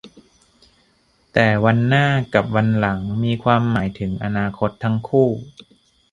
[1.33, 5.29] แต่ "วันหน้า" กับ "วันหลัง" มีความหมายถึงอนาคตทั้งคู่